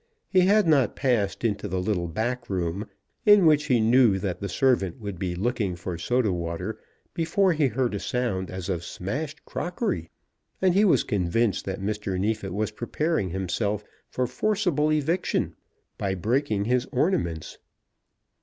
He 0.29 0.39
had 0.39 0.67
not 0.67 0.95
passed 0.95 1.43
into 1.43 1.67
the 1.67 1.79
little 1.79 2.07
back 2.07 2.49
room, 2.49 2.87
in 3.23 3.45
which 3.45 3.65
he 3.65 3.79
knew 3.79 4.17
that 4.17 4.39
the 4.39 4.49
servant 4.49 4.99
would 4.99 5.19
be 5.19 5.35
looking 5.35 5.75
for 5.75 5.95
soda 5.99 6.33
water, 6.33 6.79
before 7.13 7.53
he 7.53 7.67
heard 7.67 7.93
a 7.93 7.99
sound 7.99 8.49
as 8.49 8.67
of 8.67 8.83
smashed 8.83 9.45
crockery, 9.45 10.09
and 10.59 10.73
he 10.73 10.85
was 10.85 11.03
convinced 11.03 11.65
that 11.65 11.81
Mr. 11.83 12.17
Neefit 12.19 12.51
was 12.51 12.71
preparing 12.71 13.29
himself 13.29 13.83
for 14.09 14.25
forcible 14.25 14.89
eviction 14.91 15.55
by 15.99 16.15
breaking 16.15 16.65
his 16.65 16.87
ornaments. 16.87 17.59